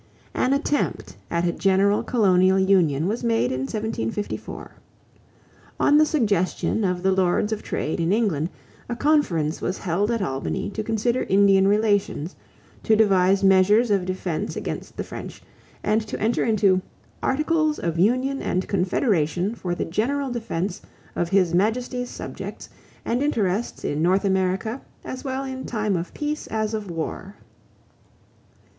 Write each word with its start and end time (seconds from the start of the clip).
= 0.23 0.33
An 0.45 0.51
attempt 0.51 1.15
at 1.29 1.45
a 1.45 1.51
general 1.51 2.01
colonial 2.01 2.57
union 2.57 3.05
was 3.07 3.23
made 3.23 3.51
in 3.51 3.59
1754. 3.67 4.71
On 5.79 5.97
the 5.99 6.07
suggestion 6.07 6.83
of 6.83 7.03
the 7.03 7.11
Lords 7.11 7.51
of 7.53 7.61
Trade 7.61 7.99
in 7.99 8.11
England, 8.11 8.49
a 8.89 8.95
conference 8.95 9.61
was 9.61 9.77
held 9.77 10.09
at 10.09 10.19
Albany 10.23 10.71
to 10.71 10.81
consider 10.81 11.21
Indian 11.29 11.67
relations, 11.67 12.35
to 12.81 12.95
devise 12.95 13.43
measures 13.43 13.91
of 13.91 14.05
defense 14.07 14.55
against 14.55 14.97
the 14.97 15.03
French, 15.03 15.43
and 15.83 16.01
to 16.07 16.19
enter 16.19 16.43
into 16.43 16.81
"articles 17.21 17.77
of 17.77 17.99
union 17.99 18.41
and 18.41 18.67
confederation 18.67 19.53
for 19.53 19.75
the 19.75 19.85
general 19.85 20.31
defense 20.31 20.81
of 21.15 21.29
his 21.29 21.53
Majesty's 21.53 22.09
subjects 22.09 22.69
and 23.05 23.21
interests 23.21 23.85
in 23.85 24.01
North 24.01 24.25
America 24.25 24.81
as 25.05 25.23
well 25.23 25.43
in 25.43 25.63
time 25.63 25.95
of 25.95 26.11
peace 26.15 26.47
as 26.47 26.73
of 26.73 26.89
war." 26.89 27.35